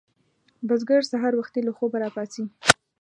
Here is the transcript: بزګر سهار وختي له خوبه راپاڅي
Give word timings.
بزګر 0.67 1.01
سهار 1.11 1.33
وختي 1.35 1.61
له 1.63 1.71
خوبه 1.77 1.97
راپاڅي 2.03 2.43